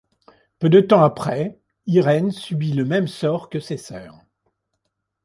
[0.57, 4.17] Peu de temps après, Irène subit le même sort que ses sœurs.